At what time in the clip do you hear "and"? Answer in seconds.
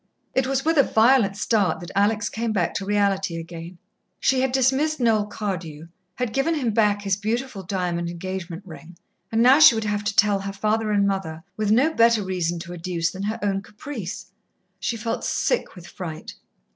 9.31-9.43, 10.91-11.05